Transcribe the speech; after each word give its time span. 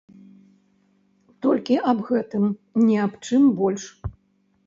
Толькі 1.45 1.75
аб 1.91 1.99
гэтым, 2.09 2.43
ні 2.85 2.95
аб 3.05 3.13
чым 3.27 3.43
больш. 3.59 3.83